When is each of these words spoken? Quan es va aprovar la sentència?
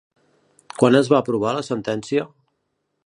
Quan 0.79 0.97
es 0.99 1.11
va 1.15 1.19
aprovar 1.25 1.53
la 1.59 1.63
sentència? 1.69 2.25